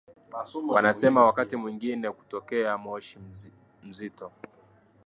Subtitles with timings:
[0.69, 3.17] Wanasema wakati mwingine hutokea moshi
[3.83, 4.31] mzito